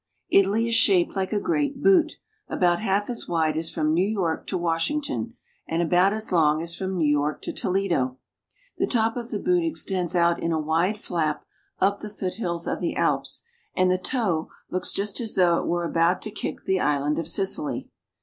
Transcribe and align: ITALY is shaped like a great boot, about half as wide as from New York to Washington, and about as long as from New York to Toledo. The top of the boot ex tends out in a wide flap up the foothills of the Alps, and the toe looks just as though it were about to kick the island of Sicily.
ITALY 0.31 0.67
is 0.67 0.73
shaped 0.73 1.15
like 1.15 1.31
a 1.31 1.39
great 1.39 1.83
boot, 1.83 2.13
about 2.47 2.79
half 2.79 3.07
as 3.07 3.27
wide 3.27 3.55
as 3.55 3.69
from 3.69 3.93
New 3.93 4.09
York 4.09 4.47
to 4.47 4.57
Washington, 4.57 5.35
and 5.67 5.83
about 5.83 6.11
as 6.11 6.31
long 6.31 6.59
as 6.59 6.75
from 6.75 6.97
New 6.97 7.07
York 7.07 7.39
to 7.43 7.53
Toledo. 7.53 8.17
The 8.79 8.87
top 8.87 9.15
of 9.15 9.29
the 9.29 9.37
boot 9.37 9.63
ex 9.63 9.85
tends 9.85 10.15
out 10.15 10.41
in 10.41 10.51
a 10.51 10.57
wide 10.57 10.97
flap 10.97 11.45
up 11.77 11.99
the 11.99 12.09
foothills 12.09 12.65
of 12.67 12.79
the 12.79 12.95
Alps, 12.95 13.43
and 13.75 13.91
the 13.91 13.99
toe 13.99 14.49
looks 14.71 14.91
just 14.91 15.19
as 15.21 15.35
though 15.35 15.57
it 15.59 15.67
were 15.67 15.85
about 15.85 16.23
to 16.23 16.31
kick 16.31 16.65
the 16.65 16.79
island 16.79 17.19
of 17.19 17.27
Sicily. 17.27 17.87